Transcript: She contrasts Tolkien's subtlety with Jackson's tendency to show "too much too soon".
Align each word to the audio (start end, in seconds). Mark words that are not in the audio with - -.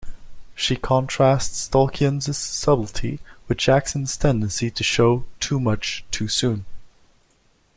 She 0.55 0.77
contrasts 0.77 1.69
Tolkien's 1.69 2.35
subtlety 2.35 3.19
with 3.47 3.59
Jackson's 3.59 4.17
tendency 4.17 4.71
to 4.71 4.83
show 4.83 5.25
"too 5.39 5.59
much 5.59 6.03
too 6.09 6.27
soon". 6.27 6.65